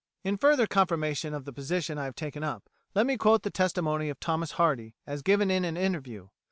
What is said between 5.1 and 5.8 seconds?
given in an